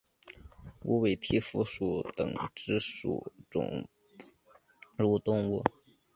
[0.81, 3.87] 无尾蹄蝠属等之数种
[4.97, 5.63] 哺乳动物。